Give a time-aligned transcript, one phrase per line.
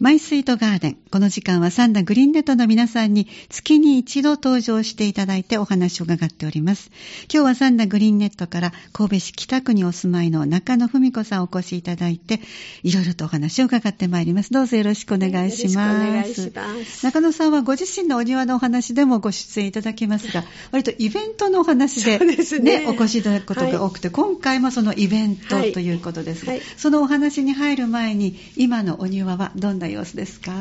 [0.00, 0.98] マイスイートガーデン。
[1.10, 6.92] この時間はサンダグリーンネットの皆さんに月に一度登場していただいてお話を伺っております。
[7.22, 12.40] 今日はサンダグリーンネットから神戸市北区にお住まいの中野文子さんをお越しいただいて、
[12.84, 14.52] いろいろとお話を伺ってまいります。
[14.52, 16.04] どうぞよろしくお願いします。
[16.04, 17.04] よろしくお願いします。
[17.04, 30.52] 中野さんはご自身のお庭のお話でもご出演いただきますが、割とイベントのお話で,、そうですねお越しいただくことが多くて、今回もそのイベントということですが、はいそのお話に入る前に、今のお庭はどんな様子ですか？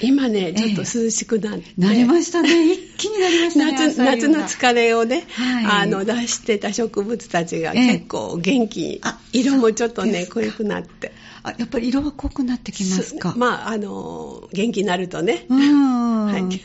[0.00, 1.72] 今ね、ちょっと涼しくなって。
[1.78, 2.72] なりましたね。
[2.72, 3.72] 一気になりましたね。
[3.72, 5.66] 夏夏の疲れをね、はい。
[5.82, 7.92] あの出してた植物たちがええ。
[7.94, 8.80] 結構元気。
[8.80, 11.12] に、あ色もちょっとね濃くなって。
[11.44, 13.32] あ、やっぱり色は濃くなってきますか？
[13.32, 16.26] すまああの元気になるとね、うん。
[16.26, 16.60] はい。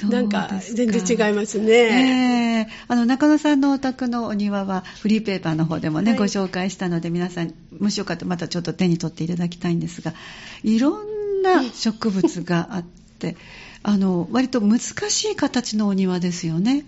[0.00, 2.68] そうなんか全然違いますね、ええ。
[2.86, 6.18] あの中野さんのお宅のお庭はフリーペーパーの方でもね、はい。
[6.20, 10.14] ご紹介したので皆さんもしよかったらまたちょっと手に取っていただきたいんですが
[10.62, 11.09] いろん
[11.42, 12.82] な植物があっ
[13.18, 13.36] て
[13.82, 16.84] あの割と難しい形のお庭ですよね。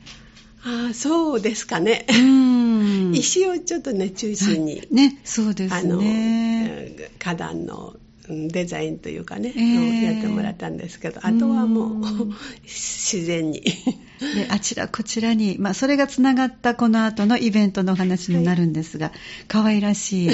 [0.65, 3.15] ああそうですかね、うん。
[3.15, 6.95] 石をちょっとね中心に、ねそうですあのね。
[7.19, 7.97] 花壇の
[8.29, 10.13] うんデザインというかね、ええ。
[10.15, 12.35] やってもらったんですけどあとはもううん。
[12.63, 13.63] 自然に。
[13.63, 19.11] であちらこちらに、まあ、それがつながったこの後のイベントのお話になるんですが、
[19.49, 20.31] 可愛らしい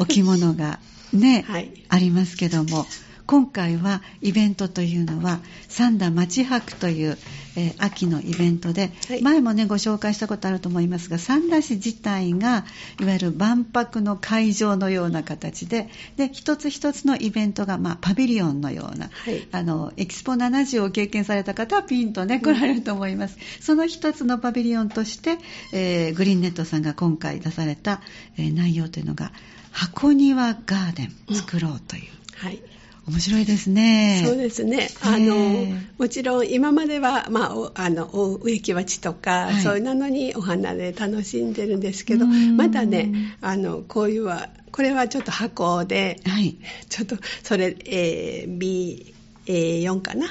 [0.00, 0.78] お着物が
[1.12, 1.72] ね、はい。
[1.88, 2.86] ありますけども
[3.26, 7.18] 今回はイベントというのは三田町博という、
[7.56, 9.22] えー秋のイベントで、はい。
[9.22, 12.64] 前もねご紹介したことあると思いますが三田市自体が
[13.00, 19.46] いわゆる万博の会場のような形でで一つ一つのイベントが、まあ、パビリオンのようなはい。
[19.52, 25.38] あのエキスポ70を経験された方はピンとね来られると思います、その一つのパビリオンとして、
[25.72, 28.00] えーグリーンネットさんが今回出された、
[28.36, 29.32] えー内容というのが
[29.70, 32.02] 箱庭ガーデン作ろうという、
[32.36, 32.62] はい
[33.08, 34.22] 面白いですね。
[34.24, 34.88] そうですね。
[35.02, 39.62] あの、えもちろん今までは、まあ、おあの、お植木鉢とか、はい。
[39.62, 42.56] そういうのにお花で楽しんでるんですけど、うん。
[42.56, 46.56] まだね、あの、こういうは、これはちょっと箱で、はい。
[46.88, 49.14] ちょっと、それ、えー、B、
[49.46, 50.26] A4 かな？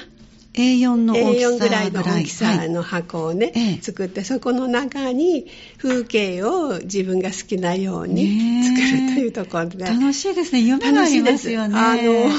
[0.54, 3.78] A4 の大きさ A4 ぐらいの大きはいさの箱をね、ええ。
[3.80, 5.46] 作って、そこの中に
[5.78, 8.62] 風景を自分が好きなようねにえ。
[8.64, 9.84] 作るというところで。
[9.84, 10.60] 楽しいですね。
[10.60, 11.74] 夢がありますよね。
[11.78, 12.30] あの、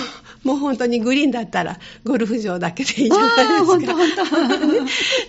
[0.44, 3.66] もう本当にグリーンだったらゴルフ場だけでいいじゃないですか。
[3.66, 4.10] 本当本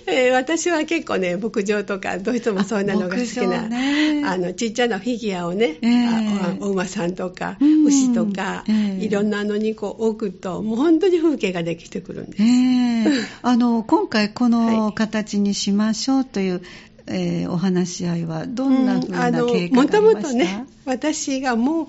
[0.06, 0.10] 当。
[0.12, 6.06] えー私は結構ね、牧場とかどうしてもそういうのが好きな、あの、ちっちゃなフィギュアをね、ええ。
[6.06, 7.84] あおお馬さんとか、うん。
[7.86, 9.04] 牛とか、ええ。
[9.04, 12.42] いろんなのにこう置くと、もう本当に風景ができてくるんです。
[12.42, 13.06] ええ
[13.42, 14.94] あの今回このはい。
[14.94, 16.62] 形にしましょうという、
[17.06, 20.28] えーお話し合いはどんな風なあの経過があもともりました？
[20.30, 21.88] とね、私がもう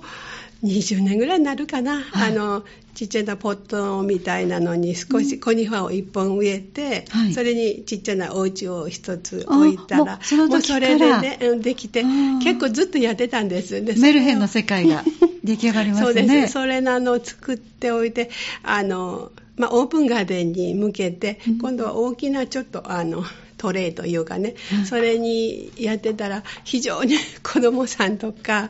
[0.66, 2.32] 20年ぐらいになるかな、はい。
[2.32, 2.64] あの
[2.94, 7.32] ちっちゃなポットみたいなのに少しコニファを1本植えて、はい。
[7.34, 12.02] それにちっちゃなお家を1つ置いたらうその時それでねうんできて
[12.42, 13.84] 結構ずっとやってたんです。
[13.84, 15.04] でメルヘンの世界が
[15.44, 16.06] 出来上がりますね。
[16.12, 16.52] そうです。
[16.54, 18.30] それなのを作っておいて
[18.62, 21.58] あの、まあ、オープンガーデンに向けて、うん。
[21.58, 23.24] 今度は大きなちょっとあの
[23.56, 28.68] トレイというかね、はいそれにやってたら非常に 子供さんとか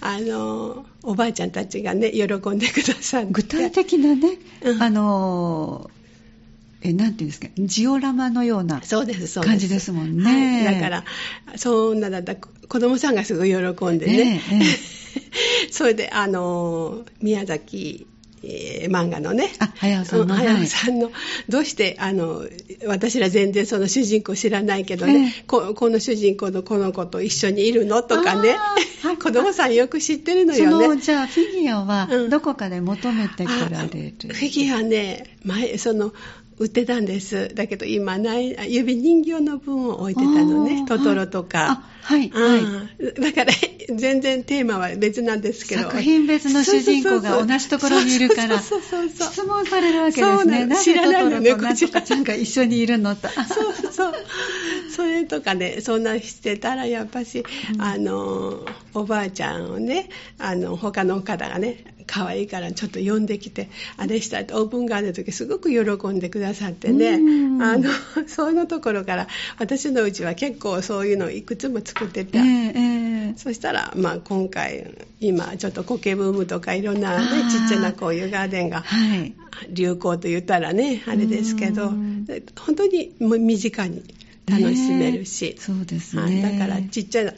[0.00, 3.28] あのおばあちゃんたちがね喜んでくださって。
[3.30, 4.82] 具体的なね、うん。
[4.82, 6.04] あのー
[6.86, 9.50] え、なんていうんですか、ジオラマのようなそうですそうです。
[9.50, 10.64] 感じですもんね。
[10.66, 11.04] はい、だから
[11.56, 14.62] そんなだったら子供さんがすごい喜んでね、ねええ。
[15.72, 18.06] それであの宮崎
[18.46, 20.66] えー漫画のね、あ早尾さんのうはい。
[20.66, 21.10] さんの、
[21.48, 22.46] どうして、あの、
[22.86, 25.44] 私ら全然その主人公知らないけどね、ええ。
[25.46, 28.56] ここの主人公のこの子と一緒にいるのとかね。
[29.02, 30.88] はい、 子供さんよく知ってるのそよね。
[30.88, 32.30] の、じゃあ、フィギュアはうん。
[32.30, 36.12] どこかで求めてこられる、あフィギュアね、前、その、
[36.58, 37.52] 売ってたんです。
[37.54, 41.70] だけど今ない、あ指人形の分を置いてたのねトトロとか。
[41.70, 42.60] あ、はい、あはい。
[42.60, 43.52] ーだから、
[43.96, 45.82] 全然テーマは別なんですけど。
[45.82, 50.76] 作品別の主人公が同じところにいるから、そうそうそうそう質問されるわけですね。
[50.82, 53.28] 知らないトのねトロとなんとかちゃんが一緒にいるのと。
[53.28, 53.42] そ
[53.88, 54.14] うそう。
[54.94, 58.64] それとかね、そんなしてたら、やっぱし、うんあの、
[58.94, 60.08] おばあちゃんをね、
[60.38, 67.18] あの、他の方がね、可愛いからちょっと呼んできて、あれしたってオープンガーデンの時すごく喜んでくださってね、う
[67.58, 67.62] ん。
[67.62, 67.90] あの、
[68.28, 69.28] そういうところから、
[69.58, 73.34] 私のうちは結構そういうのをいくつも作ってて、ええええ。
[73.36, 79.34] そしたら、まあ、今回、今、ちょっと苔ブームとかいろんなねちっちゃなこういうガーデンがはい。
[79.70, 81.88] 流行と言ったらね、あれですけど。
[81.88, 84.02] 本当に身近に
[84.46, 85.50] 楽しめるし。
[85.50, 86.30] ね、そうですはい。
[86.30, 86.42] ね。
[86.42, 87.32] だからちっちゃな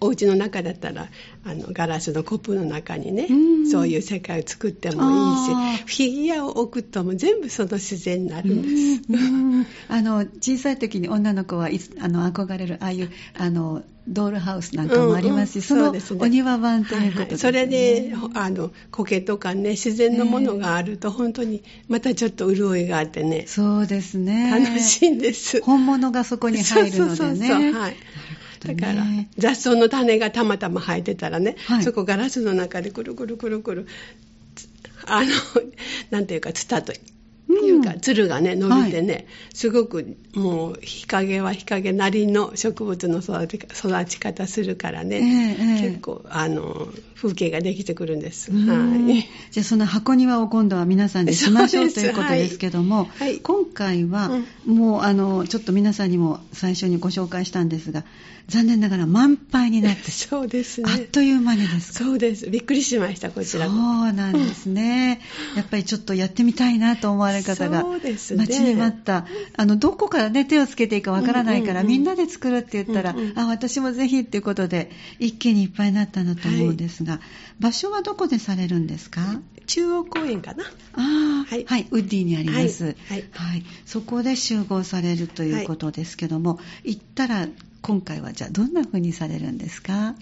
[0.00, 1.08] お家の中だったら
[1.44, 3.70] あのガラスのコップの中にね、うん。
[3.70, 9.74] そういう世界を作ってもいいしフィギュアを置くともう全部その自然になるんです。
[9.88, 11.68] あの小さい時に女の子は
[12.00, 15.84] あの憧れるああいうあのドールハウスなんかもありますし、うんうん。
[15.84, 16.20] そのそうですね。
[16.22, 24.50] お庭版ということはいはい、ですね、それであの苔とかね自然のものがあると本当にまたちょっと潤いがあってね、そうですね。
[24.50, 25.62] 楽しいんです。
[25.62, 27.16] 本物がそこに入るのでね。
[27.16, 27.72] そうそうそうそう。
[27.72, 27.96] はい
[28.66, 29.28] だからね。
[29.36, 31.82] 雑草の種がたまたま生えてたらね、はい。
[31.82, 33.86] そこガラスの中でくるくるくるくる
[34.54, 34.68] つ
[35.06, 35.28] あの
[36.10, 36.92] なんていうかツタと
[37.56, 48.52] いうか、うんつるがね伸びてね、すごくもう日陰は日陰なりの植物の育て育ち方するからね、結構あの風景ができてくるんです。
[48.52, 53.08] うんはいじゃあその箱庭を今度は皆さんでしましょうということですけども、
[53.42, 54.30] 今回は
[54.66, 58.04] もうあのちょっと皆さんにも最初にご紹介したんですが
[58.48, 60.90] 残念ながら満杯になってそうですね。
[60.92, 62.04] あっという間にですか？
[62.04, 62.50] そうです。
[62.50, 63.60] びっくりしました、こちそう。
[63.60, 65.20] なんですね。
[65.56, 68.30] やっぱりちょっとやってみたいなと思われる方が待ち
[68.60, 71.98] に待った、あの、どこからね、手をつけていいかわからないから、うんうんうん。
[71.98, 77.20] みんなで作るって言ったら、うんうんあ、私もぜひっていうことで、一気にいっぱいになったんだと思うんですが、
[77.60, 79.40] 場所はどこでされるんですか？
[79.66, 80.64] 中央公園かな。
[80.64, 80.66] あ
[80.96, 83.24] あ、は、はいいウッディにあります、はい。
[83.32, 83.64] はい。
[83.86, 87.48] そこで集合されるということですけども、行ったら、
[87.80, 90.14] 今回はじゃあどんな風にされるんですか？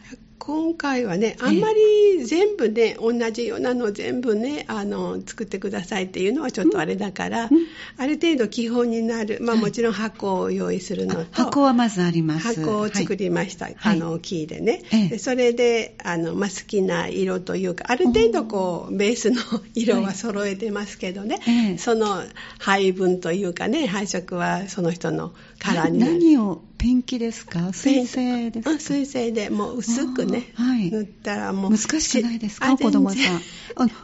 [0.45, 7.51] 今回はね、あんまり全部ね、同じようなのを全部ね、あの、作ってくださいっていうのはちょっとあれだから、うん。
[7.97, 9.65] ある程度基本になる、まあはい。
[9.65, 12.61] もちろん箱を用意するのと、箱はまずあります。
[12.61, 13.77] 箱を作りました、はい。
[13.83, 15.09] あの木でね、ええ。
[15.11, 19.41] でそれであの、まあ、好きな色というかある程度こうベースの
[19.77, 21.79] 色は揃えてますけどね、ええ。
[21.79, 22.25] その
[22.59, 26.15] 配分というかね配色はその人のカラーになる。
[26.15, 27.73] 何をペンキですか？
[27.73, 28.71] 水性ですか？
[28.73, 30.91] うん水性でもう薄くね、はい。
[30.91, 32.73] 塗ったらもう難しくないですか？
[32.73, 33.41] あ子供さん。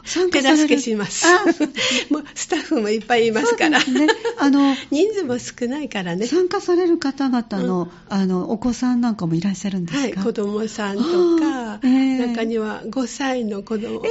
[0.05, 1.25] 参加手助けします。
[1.27, 1.43] あ
[2.09, 3.83] もうスタッフもいっぱいいますから。
[3.83, 4.07] ね。
[4.37, 6.25] あの人数も少ないからね。
[6.25, 7.89] 参加される方々の,、うん。
[8.07, 12.08] あのお子さんなんかもいらっしゃるんですか、はい、子供さんとあか、ーええ
[12.39, 14.03] 中には5歳の子供を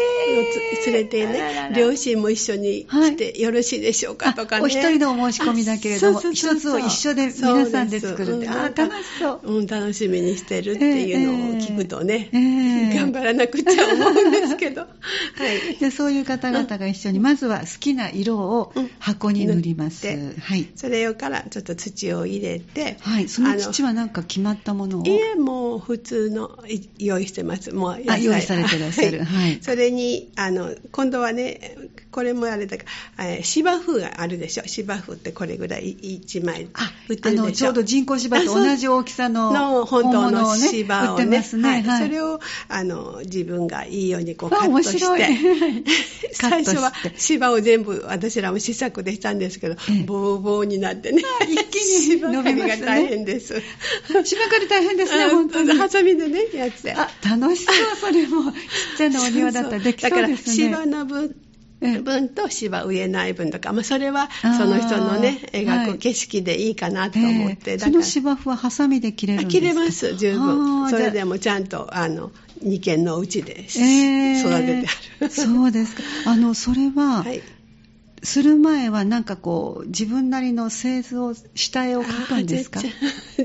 [0.87, 1.77] 連れてね、あららら。
[1.77, 4.61] 両親も一緒に来てよろしいでしょうかとかね。
[4.61, 9.41] あお一人のお申し込みだけれどもあそう一つを一緒で皆さんで作るってそうあー楽しそう。
[9.45, 14.83] うん、楽しみにしてるっていうのを聞くとね、ええ頑張らなくちゃ思うんですけど。
[14.83, 14.89] は
[15.73, 15.77] い。
[15.77, 18.91] でそういう方々が一緒に、まずは好きな色をうん。
[18.99, 25.05] 箱に塗ります、塗ってはい、それからちょっと土を入れて、はい、そのあ土は何か決まったものを？
[25.07, 27.73] いえ、もう普通のい用意してます。
[27.73, 29.25] もう野用意されてらっしゃる。
[29.25, 29.59] はい。
[29.63, 31.77] それに、あの、今度はね、
[32.19, 32.85] これもあれだか
[33.17, 34.65] ら、えー芝生があるでしょ。
[34.67, 37.45] 芝生ってこれぐらい1枚あ売ってあるでしょ。
[37.45, 41.39] のちょうど人工芝と同じ大きさのの本当物の芝をね。
[41.39, 42.03] ますね、はい。
[42.03, 45.21] それをあの自分がいいようにこうあカットし面白い。
[45.21, 45.45] てカッ
[45.85, 46.35] トして。
[46.35, 50.03] 最初は芝を全部私らも試作でしたんですけど、ええ。
[50.03, 51.23] ボーボーになってね。
[51.47, 52.81] 一気に伸びましたね。
[52.81, 53.63] 芝刈りが大変です。
[54.25, 55.73] 芝刈り大変ですねあ本当に。
[55.73, 56.93] ハサミでねやって。
[56.95, 58.51] あ楽しそうそれも。
[58.51, 58.59] ちっ
[58.97, 60.71] ちゃなお庭だったらできそうですね。
[60.71, 61.48] だから芝の分ええ
[61.81, 64.29] 分と芝植えない分とか、まあ、それは
[64.59, 65.93] その人のね描はい。
[65.93, 67.77] く景色でいいかなと思って、ええ。
[67.77, 69.61] だからその芝生はハサミで切れるんですか？
[69.61, 70.15] 切れます。
[70.17, 72.33] 十あ分ーそれでもちゃんとあの
[72.63, 74.87] 二軒のうちで育てて
[75.21, 76.03] ある、 そうですか。
[76.27, 77.43] あのそれは、はい
[78.23, 82.81] する前はなんかこう自分なりの製図を下絵を描くんですか？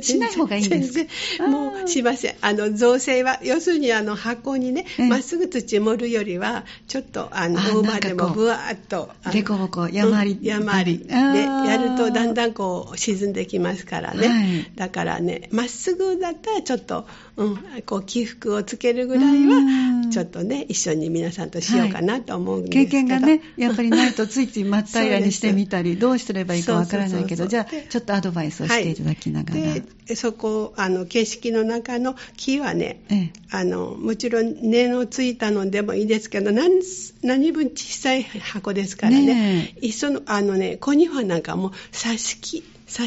[0.02, 1.06] しない方がいいんです
[1.38, 1.48] か？
[1.48, 2.36] もうしません。
[2.42, 5.10] あの造成は要するにあの箱にねええ。
[5.10, 10.32] まっすぐ土盛るよりはちょっとあの大間でもぶわーっとでこぼこ山あり。
[10.34, 11.00] うん山あり。
[11.00, 11.66] であー。
[11.66, 14.72] やるとだんだんこう沈んできますからね、はい。
[14.76, 20.04] だからねまっすぐだったらちょっと、うん、こう起伏をつけるぐらいうん。
[20.08, 29.62] はちょっとね一緒に皆さんとしようかなと思うんですけど、経験がね、やっぱりないとついつい真っ平らにしてみたり、 どうすればいいかわからないけど、じゃあ、ちょっとアドバイスをしていただきながら。
[29.62, 29.84] はい。
[30.06, 33.34] でそこあの景色の中の木はねええ。
[33.50, 36.82] あのもちろん根のついたのでもいいですけど何
[37.24, 39.26] 何分小さい箱ですからね。
[39.26, 42.64] ねいっそのあのねコニファなんかもう挿し木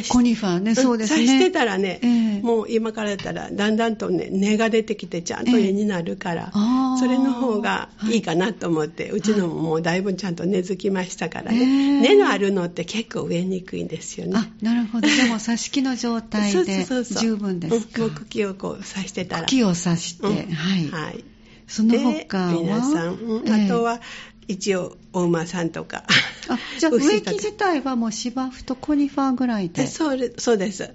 [0.09, 1.23] コニファーね、そうですね。
[1.23, 14.33] 挿してたらね、ええもう今からだったらだんだんとね根が出てきてちゃんと絵になるから、あーそれの方がいいかなと思って、うちのももうだいぶちゃんと根付きましたからね、ええ根のあるのって結構植えにくいんですよね。
[14.37, 15.09] あ、なるほど。
[15.09, 18.05] でも、 挿し木の状態でそうそうそうそう十十分ですか。
[18.05, 19.47] うんもう茎をこう刺してたら。
[19.47, 20.91] 茎を刺して、うんはい。
[20.91, 21.25] はい。
[21.69, 22.53] その他は？
[22.53, 24.01] で皆さん、うんええあとは
[24.49, 26.05] 一応お馬さんとか。
[26.49, 29.83] あ、じゃあ、植木自体はもう芝生とコニファーぐらいで？
[29.83, 30.91] えそうでそうです。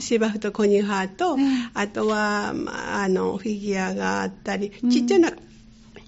[0.00, 5.32] 芝生とコニファーと、ええあとは、まあ、あのフィギュアがあったり、うんちっちゃな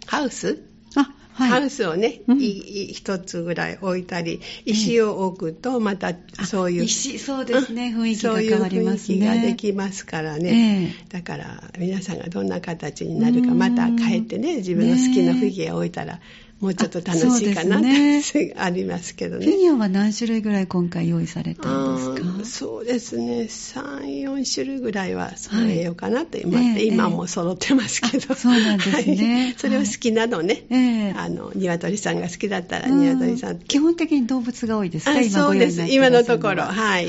[0.06, 0.62] ハウス、
[0.96, 1.48] あ、はい。
[1.50, 6.12] ハウスをね、うんいい一つぐらい置いたり、石を置くと、また
[6.44, 9.18] そういう、石、そうですね、雰囲気がそういう変わりますね。
[9.18, 10.92] 雰囲気ができますからね。
[10.92, 16.20] ええだから、皆さんがどんな形になるか、うんまた帰ってね、自分の好きなフィギュアを置いたら、
[16.60, 19.46] もうちょっと楽しいかなあそうですって、ありますけどね。
[19.46, 22.44] フィギュアは何種類ぐらい今回用意されたんですか？
[22.44, 29.44] そうですね、3、4種類ぐらいは揃えようかなと、今ええ今も揃ってますけど、あそうなんですね。
[29.44, 29.54] はい。
[29.56, 31.12] それを好きなのね、ええ。
[31.16, 33.00] あの鶏さんが好きだったら、うん。
[33.00, 35.12] 鶏さん基本的に動物が多いですか？
[35.12, 37.08] あ今そうです、今のところ、はい、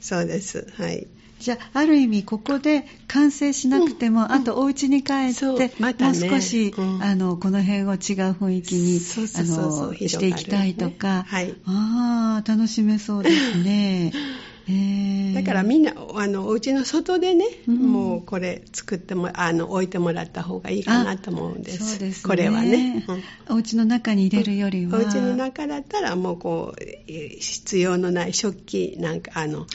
[0.00, 1.06] そうです、はい。
[1.38, 5.74] じゃあ、ある意味、ここで完成しなくても、うんあとお家に帰って、ね。
[5.98, 7.02] もう少し、うん。
[7.02, 7.96] あの、この辺を違う
[8.32, 9.00] 雰囲気に、
[10.08, 11.54] していきたいとか、はい。
[11.66, 14.12] ああ、楽しめそうですね。
[14.68, 15.34] えー。
[15.34, 17.76] だからみんなあのお家の外でね、うん。
[17.92, 21.90] もうこれ作ってもあの置いてもらった方がいいかなと思うんです。
[21.90, 22.28] そうですね。
[22.28, 23.04] これはね、
[23.48, 23.56] うん。
[23.56, 24.98] お家の中に入れるよりは。
[24.98, 29.66] お家の中だったらもうこうえ必要のない食器なんかあの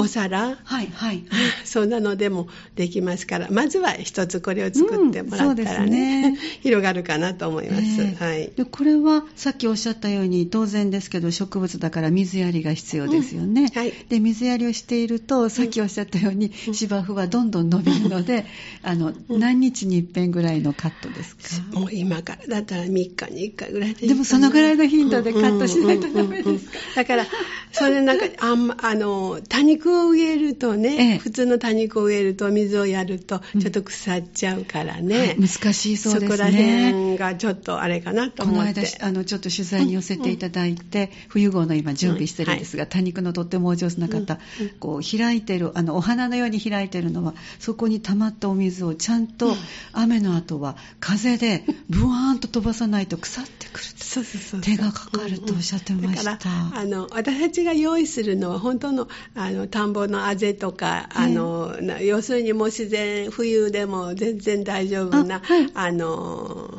[0.00, 0.56] お皿。
[0.62, 1.24] はい、はい。
[1.64, 3.48] そんなのでもできますから。
[3.50, 5.56] まずは一つこれを作ってもらったらうん。
[5.56, 8.24] そうですね, ね広がるかなと思います、ええ。
[8.24, 8.52] はい。
[8.56, 13.68] でこれはさっきおっしゃったように当然ですけど植物だから水やりが必要ですよね、うん。
[13.68, 13.92] はい。
[14.08, 18.44] で水やりをしているとさっきおっしゃったように、芝生はどんどん伸びるので
[18.82, 19.40] あの、うん。
[19.40, 21.36] 何日に一遍ぐらいのカットです
[21.72, 21.78] か？
[21.80, 26.44] もう今からだったら3日に1回ぐらいででもそのぐらいの頻度でカットしないとダメですか？
[26.44, 26.94] うんうんうんうん。
[26.94, 27.26] だから
[27.72, 31.18] それなんかあんまあの多肉を植えるとね、ええ。
[31.18, 33.60] 普通の多肉を植えると水をやるとうん。
[33.60, 35.36] ちょっと腐っちゃうからね、はい。
[35.40, 38.80] 難しいそうですこらね辺がちょっとあれかなとこの思って。
[38.80, 49.54] 間あのちょっと取材に寄せていただいて、冬号の今準備してるんですが、多肉のとってもお上手な方、うんうんこう開いてるあのお花のように開いてるのはそこに溜まったお水をちゃんと、うん。
[49.92, 53.84] 雨の後は風でブワーンと飛ばさないと腐ってくる。
[53.96, 56.32] そうそうそう手がかかるとおっしゃってました。
[56.32, 65.70] だからあの私たちが用意するのは本当のあの田んぼのあぜとか、あのな要するにもう自然冬でも全然大丈夫なあはい。
[65.74, 66.70] あの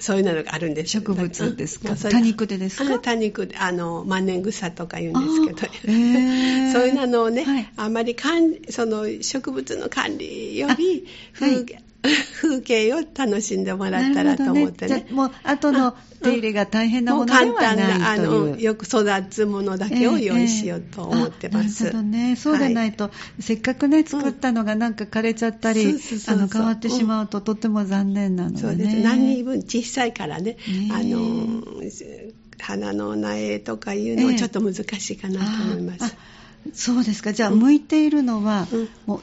[0.00, 1.94] そういうのがあるんですよ植物ですか？
[1.94, 2.98] 多肉でですか？
[2.98, 5.72] 多肉であの万年草とか言うんですけど、
[6.72, 7.72] そういうのをね、はい。
[7.76, 11.06] あんまり管理その植物の管理より
[11.40, 11.56] あはい。
[11.58, 21.84] 風景,、風景を楽しんでもらったらと思ってねなるほどじゃあもう後の手入れが大変なものでは簡単なあないというのよく育つものだけを用意しようと思ってます。
[21.84, 22.36] ええあなるほどね。
[22.36, 25.94] そうでないと、せっかくね、作ったのがなんか枯れちゃったり、
[26.26, 28.60] あの、変わってしまうと、とっても残念なのでね。
[28.60, 28.96] そうです。
[29.02, 31.62] 何人分小さいからね、ねあの
[32.58, 36.04] 花の苗とかいうのはちょっと難しいかなと思います。
[36.04, 36.10] ああ
[36.74, 37.32] そうですか。
[37.32, 39.20] じゃあ、向いているのは、うんもう、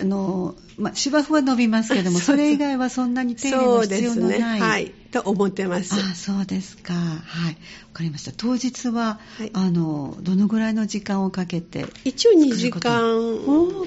[0.00, 4.60] あの、まあ、芝生は伸びますけども、 それ以外はそんなに手入れの必要のない。
[4.60, 5.94] はい、と思ってます。
[5.94, 6.94] あそうですか。
[6.94, 7.52] はい。
[7.52, 7.58] わ
[7.92, 8.32] かりました。
[8.34, 9.50] 当日は、はい。
[9.52, 13.04] あの、どのぐらいの時間をかけて、一応2時間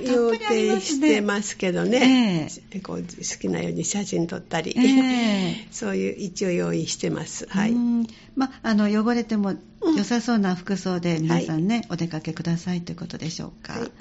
[0.04, 2.50] 予定してますけどね、
[2.84, 5.68] こう好きなように写真撮ったり、ええ。
[5.72, 7.48] そういう一応用意してます。
[7.50, 7.72] はい。
[7.72, 8.08] うん。
[8.36, 9.96] まあ、あの汚れてもうん。
[9.96, 13.92] 良さそうな服装で皆さんね、お出かけくださいということでしょうか、はい。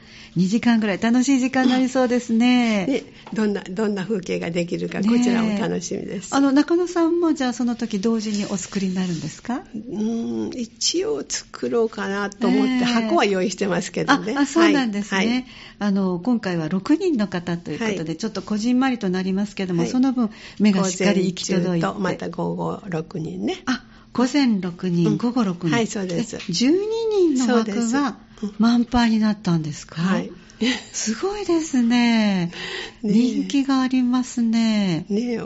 [0.40, 1.00] 2時間ぐらい。
[1.00, 6.34] 楽しい時間になりそうですね、ね、どんなどんな風景ができるか、こちらも楽しみです。
[6.34, 9.62] あの中野さんもじゃあその時同時にお作りになるんですか？
[9.74, 12.84] うん一応作ろうかなと思って、ええ。
[12.84, 14.34] 箱は用意してますけどね。
[14.36, 15.46] ああそうなんですね、はい
[15.78, 18.16] あの今回は6人の方ということで、はい。
[18.16, 19.90] ちょっとこじんまりとなりますけども、はい。
[19.90, 23.62] その分目がしっかり行き届いてまた午後6人ね。
[23.66, 25.16] あ午前6人、うん。
[25.16, 25.70] 午後6人。
[25.70, 26.36] はいそうです。
[26.36, 26.72] え12
[27.34, 28.54] 人の枠がうん。
[28.58, 30.00] 満杯になったんですか？
[30.02, 30.30] はい。
[30.92, 32.46] すごいですね。
[32.46, 32.52] ね
[33.04, 35.06] え人気がありますね。
[35.08, 35.38] ね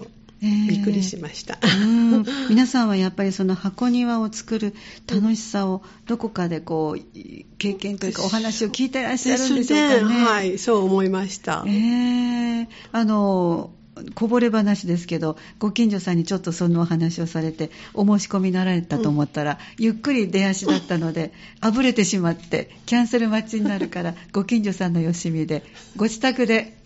[0.43, 1.59] えーびっくりしました。
[1.63, 4.75] うん 皆さんはやっぱりその箱庭を作る
[5.07, 7.19] 楽しさをどこかでこう
[7.59, 10.25] 経験というかお話を聞いてらっしゃるんでしょうかね。
[10.25, 11.65] はい、そう思いました。
[11.67, 13.71] えーあの
[14.15, 25.65] こぼれ話ですけどご近所さんにちょっとそのお話をされてお申し込みになられたと思ったら、ゆっくり出足だったのであぶれてしまってキャンセル待ちになるからご近所さんのよしみで
[25.97, 26.77] ご自宅で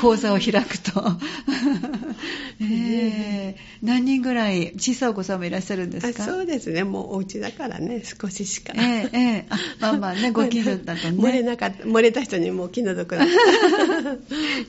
[0.00, 1.02] 講座を開くと、
[2.60, 2.64] え。
[2.64, 8.74] ー何人ぐらい小さいお子さんもいらっしゃるんですあかそうですね、もうお家だからね、少ししか。
[8.76, 9.46] ええええ。
[9.48, 11.16] あまあまあね ご近所だとね。
[11.16, 13.30] 漏れなかった、漏れた人にもう気の毒だった。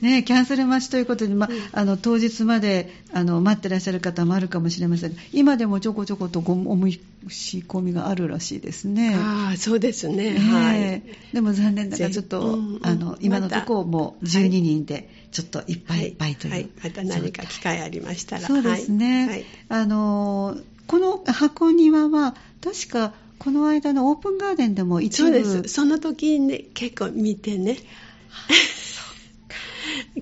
[0.00, 9.14] ね、キャンセル待ちということで、まあの当日まであの待ってらっしゃる方もあるかもしれませんが今でもちょこちょことごおみ仕込みがあるらしいですね。
[9.14, 10.24] ああ、そうですね。
[10.24, 10.38] ええ。
[10.38, 11.02] はい。
[11.34, 12.80] でも残念ながらちょっと、うんうん。
[12.82, 16.68] あの今のところもう12人でちょっといっぱいいっぱいという、はい。
[16.84, 18.46] また何か機会ありましたら。
[18.46, 19.44] そうですね、はい。
[19.68, 25.74] あのこの箱庭は確かこの間のオープンガーデンでも一部そうです。
[25.74, 27.78] その時にね、結構見てね。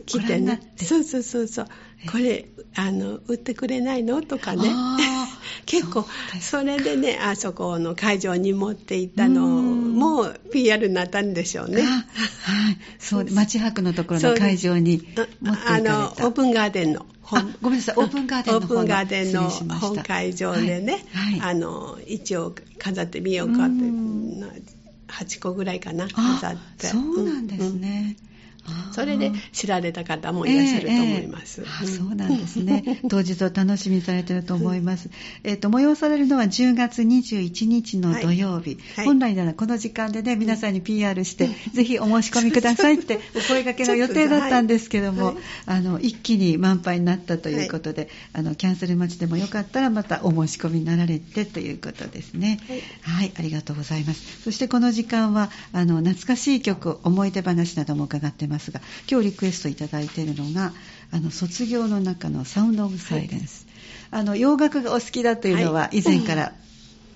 [0.07, 0.61] 来てね。
[0.79, 1.67] そうそうそうそう。
[2.11, 4.23] これ、あの、売ってくれないの？
[4.23, 4.71] とかね。
[5.71, 6.05] 結構
[6.41, 9.95] それでねあそこの会場に持って行ったのうん。
[9.95, 11.83] も PR になったんでしょうね。
[11.83, 15.95] あはい、そう町泊のところの会場に持っていかれた。
[15.95, 17.07] あのオープンガーデンの。
[17.33, 17.95] あごめんなさい。
[17.99, 21.39] オープンガーデンのオープンガーデンの本会場でね、はい。
[21.39, 21.51] はい。
[21.53, 24.41] あの一応飾ってみようかってうん。
[24.41, 24.49] な
[25.09, 26.89] 8個ぐらいかなあ飾って。
[26.89, 28.30] そうなんですね、あー
[28.93, 31.61] それで知られた方もいらっしゃると思います。
[31.61, 33.01] ええええあそうなんですね。
[33.09, 35.11] 当日を楽しみにされていると思います。
[35.45, 38.79] えっ、と、催されるのは10月21日の土曜日。
[38.97, 45.37] はい本来ならこの時間でね、皆さんに PR して、ぜひお申し込みくださいってお声掛けの予定だったんですけども、はい
[45.67, 52.61] あの、一気に満杯になったということで、あの、キャンセル待ちでもよかったらまたお申し込みになられてということですね。
[52.69, 54.43] はいはい、ありがとうございます。
[54.43, 58.81] そしてこの時間は、あの、懐かしい曲、思い出話なども伺ってますが、
[59.11, 60.73] 今日リクエストいただいているのが、
[61.13, 63.67] あの、卒業の中のサウンドオブサイレンス。
[64.11, 65.99] あの、洋楽がお好きだというのははい。
[66.01, 66.53] 以前から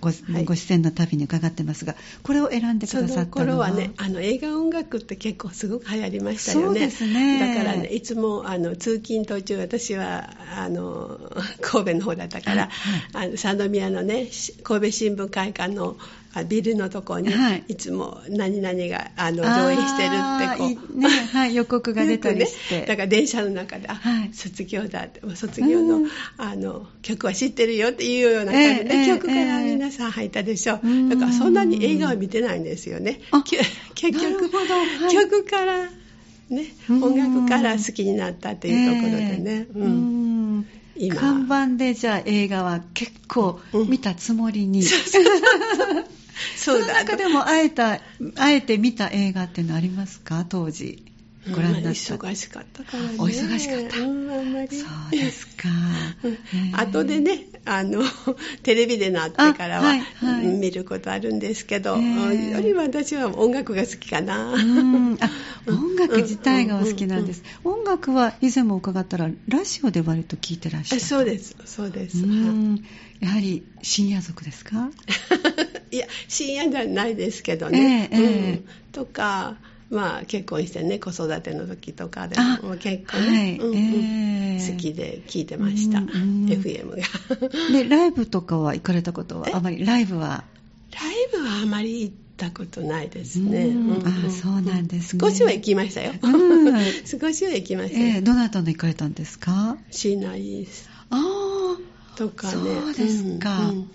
[0.01, 0.45] ご,、はい。
[0.45, 3.69] ご出演の旅に伺ってますが、これを選んでくそださのったのは？
[3.69, 6.65] 頃はね、あの映画音楽って結構すごく流行りましたよね。
[6.67, 7.55] そうですね。
[7.55, 11.19] だからね、いつもあの通勤途中、私はあの
[11.63, 12.71] 神戸の方だったから、
[13.13, 17.65] あの三宮のね、し神戸新聞会館のあビルのとこに、はい。
[17.69, 20.97] い、つも何々があの上映してるってこう。
[20.97, 22.81] いね、はい、予告が出たりして。
[22.83, 24.31] ね、だから電車の中で、あ、はい。
[24.33, 26.11] 卒業だって、卒業の,、うん。
[26.37, 31.09] あの曲は知ってるよっていうような感じで、ええええ曲から皆さん入ったでしょ、うん。
[31.09, 33.21] だからそんなに映画は見てないんですよね。
[33.95, 34.75] 結局、ほど。
[34.75, 35.15] はい。
[35.15, 35.85] 曲から、
[36.51, 37.05] ね、うん。
[37.05, 39.43] 音楽から好きになったっていうところでね。
[39.45, 39.81] ええ。
[39.81, 40.25] うん。
[41.17, 45.25] 看板でじゃあ映画は結構見たつもりに、そう
[46.67, 46.73] だ。
[46.75, 48.01] の中でもあえた
[48.37, 50.45] あえて見た映画っていうのありますか？
[50.49, 51.03] 当時。
[51.51, 53.11] ご覧になった、忙しかったからね。
[53.19, 54.01] お忙しかった。
[54.01, 54.69] うん、あんまり。
[54.79, 55.69] そうですか。
[56.25, 56.39] うん。
[56.75, 58.03] 後でね、あの、
[58.63, 60.47] テレビでなってからは、あはいはい。
[60.47, 64.53] うん見ることあるんですけど、よりは私は音楽が好きかな。
[64.53, 65.15] うん。
[65.21, 65.31] あ
[65.67, 72.19] 音楽自体がお好きなんです、音楽は以前も伺ったらラジオで割と聞いてらっしゃあるそうです、そうです。
[72.19, 72.85] うん。
[73.21, 74.91] やはり深夜族ですか？
[75.91, 78.09] いや、深夜じゃないですけどね。
[78.11, 78.53] ええええ。
[78.53, 78.65] うん。
[78.93, 79.59] とか、
[79.95, 86.47] まあ結婚してね、子育ての時とかであも、結構はいね、うんうんええ好きで聞いてました、うんうん。
[86.49, 86.97] FM が。
[87.73, 89.53] でライブとかは行かれたことはえ？
[89.53, 90.45] あまりライブは？
[91.01, 93.67] ライブはあまり行ったことないですね。
[93.67, 93.91] うん。
[93.91, 95.21] うんあそうなんですね。
[95.21, 96.13] 少しは行きましたよ。
[96.23, 96.29] う
[96.71, 96.75] ん。
[97.05, 98.07] 少しは行きましたよ。
[98.07, 99.77] ええどなたの行かれたんですか？
[99.91, 101.77] シーナリースあ
[102.15, 102.53] あとかね。
[102.53, 103.71] そうですか。
[103.71, 103.91] うんうん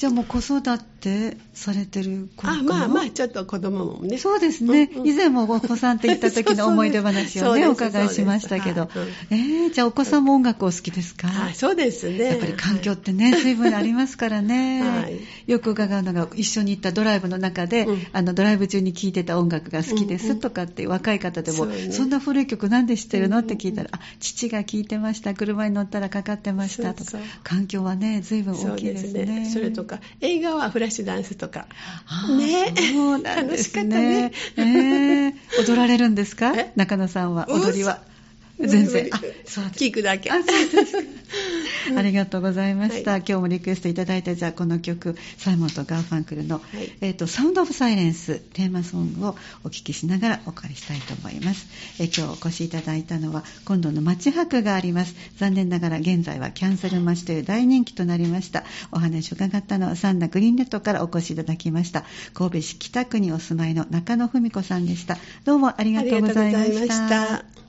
[0.00, 4.16] じゃあもう子育てされてる頃かなあまあまあ、ちょっと子供もね。
[4.16, 5.06] そうですね、うんうん。
[5.06, 9.26] 以前もお子さんと行った時の思い出話をね、お伺いしましたけど、そうです。
[9.28, 12.24] えー、じゃあお子さんも音楽お好きですか、あそうですね。
[12.24, 15.20] やっぱり環境ってね、随分ありますからね、はい。
[15.46, 18.06] よく伺うのが、一緒に行ったドライブの中で、うん。
[18.14, 23.36] あのドライブ中に聴いてた音楽が好きですとかって、若い方でも、ねそんな古い曲なんで知ってるの？
[23.36, 29.12] うんって聞いたら、あ父が聴いてました、車に乗ったらかかってましたとか、環境はね、随分大きいでです。
[29.12, 29.50] ね。
[29.52, 31.66] それとか、映画はフラッシュダンスとか。
[32.38, 34.30] ねそうなんですね。
[34.30, 35.32] 楽しかったえー
[35.66, 36.52] 踊られるんですか？
[36.56, 36.72] え？
[36.76, 38.00] 中野さんは、うん踊りは。
[38.66, 39.04] 全然。
[39.04, 39.64] 無あ理、そう。
[39.64, 40.30] 聞くだけ。
[40.30, 41.20] あ、そうですか。
[41.96, 43.12] ありがとうございました。
[43.12, 51.66] は今日もリクエストいただいた、じゃあこの曲、サイモンとガーファンクルの、はいえっ、と、サウンドオブサイレンス、テーマソングをお聞きしながらお借りしたいと思います。
[51.98, 55.14] えー今日お越しいただいたのは、今度の街博があります。
[55.38, 58.64] 残念ながら現在はキャンセル待ちという大人気となりました。
[58.90, 62.04] お話を伺ったのは、サンダグリーンネットからお越しいただきました。
[62.34, 65.16] 神戸市北区にお住まいの中野文子さんでした。
[65.44, 66.88] どうもありがとうございまし。
[66.88, 67.60] た。